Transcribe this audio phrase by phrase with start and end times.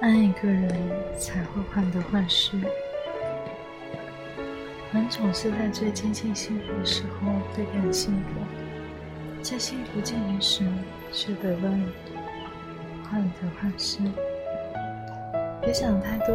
[0.00, 0.70] 爱一个人
[1.18, 2.56] 才会患得患失。
[4.92, 8.40] 人总是在最接近幸福的时候倍感幸福，
[9.42, 10.66] 在幸福进行时
[11.12, 11.68] 却得到
[13.10, 13.98] 患得患失。
[15.60, 16.34] 别想太多，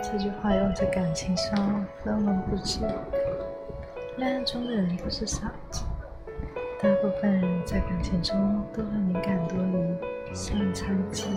[0.00, 2.78] 这句话用在感情上分文不值。
[4.16, 5.82] 恋爱中的人都是傻子，
[7.68, 11.28] 在感情中都会敏感多疑，善猜忌。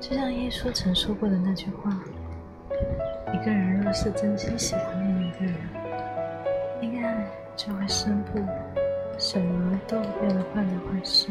[0.00, 1.94] 就像耶稣曾说过的那句话
[3.34, 5.54] ：“一个人若是真心喜欢另一个人，
[6.80, 8.40] 恋爱就会深步，
[9.18, 11.30] 什么都变得患得患失。”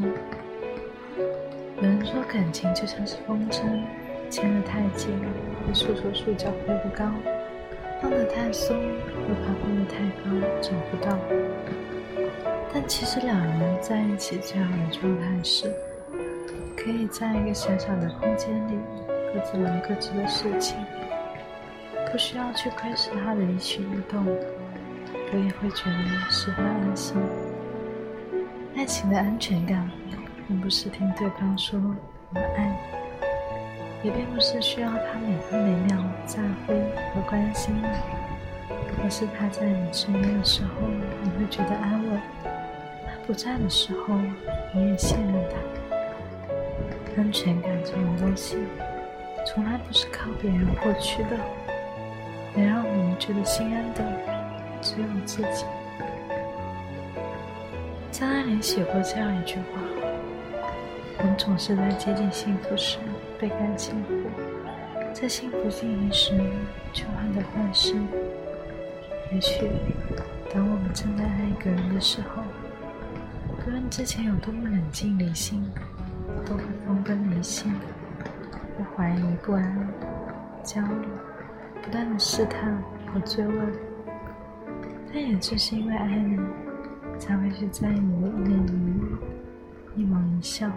[1.82, 3.64] 有人说感情就像是风筝，
[4.30, 5.10] 牵得太紧
[5.66, 7.06] 会束手束脚飞不高，
[8.04, 10.30] 放得太松又怕放得太高
[10.62, 11.18] 找不到。
[12.88, 15.72] 其实两人在一起这样的状态是。
[16.78, 18.80] 可以在一个小小的空间里，
[19.34, 20.78] 各自忙各自的事情，
[22.10, 27.18] 不需要去窥视他的一举一动，我也会觉得十分安心。
[28.78, 29.92] 爱情的安全感，
[30.48, 31.78] 并不是听对方说
[32.34, 32.68] “我爱
[34.02, 36.74] 你”，也并不是需要他每分每秒在乎
[37.14, 37.76] 和关心，
[39.04, 40.88] 而是他在你身边的时候，
[41.22, 42.18] 你会觉得安稳；
[43.28, 44.16] 不在的时候，
[44.74, 45.58] 你也信任他。
[47.22, 48.58] 安全感这种东西，
[49.46, 51.32] 从来不是靠别人获取的。
[52.56, 54.02] 能让我们觉得心安的，
[54.82, 55.66] 只有自己。
[58.12, 59.82] 张爱玲写过这样一句话
[61.20, 62.98] ：“人总是在接近幸福时
[63.38, 64.30] 倍感幸福，
[65.12, 66.32] 在幸福进行时
[66.94, 67.94] 却患得患失。”
[69.34, 69.70] 也许，
[70.54, 72.42] 当我们正在爱一个人的时候，
[73.78, 75.64] 论之前有多么冷静理性。
[76.46, 77.70] 都会分崩离析，
[78.78, 79.88] 不怀疑不安、
[80.64, 81.08] 焦虑，
[81.82, 83.74] 不断的试探和追问。
[85.12, 86.38] 但也正是因为爱你，
[87.18, 89.16] 才会去在意你的一言一语、
[89.96, 90.70] 一往一笑。